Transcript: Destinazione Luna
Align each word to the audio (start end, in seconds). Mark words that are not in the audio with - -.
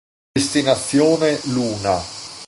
Destinazione 0.33 1.39
Luna 1.53 2.01